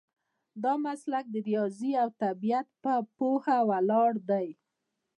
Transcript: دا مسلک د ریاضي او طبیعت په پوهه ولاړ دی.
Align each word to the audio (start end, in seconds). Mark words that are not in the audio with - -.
دا 0.63 0.73
مسلک 0.85 1.25
د 1.31 1.35
ریاضي 1.47 1.91
او 2.03 2.09
طبیعت 2.23 2.67
په 2.83 2.93
پوهه 3.17 3.57
ولاړ 3.69 4.11
دی. 4.29 4.47